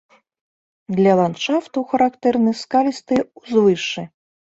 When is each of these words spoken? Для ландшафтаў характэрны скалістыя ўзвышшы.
Для 0.99 1.11
ландшафтаў 1.19 1.81
характэрны 1.91 2.51
скалістыя 2.61 3.21
ўзвышшы. 3.43 4.07